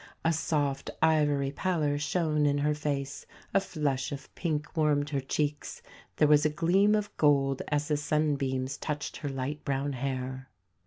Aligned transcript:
A 0.25 0.33
soft, 0.33 0.89
ivory 1.03 1.51
pallor 1.51 1.99
shone 1.99 2.47
in 2.47 2.57
her 2.57 2.73
face, 2.73 3.27
a 3.53 3.59
flush 3.59 4.11
of 4.11 4.33
pink 4.33 4.75
warmed 4.75 5.11
her 5.11 5.19
cheeks, 5.19 5.83
there 6.15 6.27
was 6.27 6.43
a 6.43 6.49
gleam 6.49 6.95
of 6.95 7.15
gold 7.17 7.61
as 7.67 7.87
the 7.87 7.97
sunbeams 7.97 8.77
touched 8.77 9.17
her 9.17 9.29
light 9.29 9.63
brown 9.63 9.93
hair. 9.93 10.49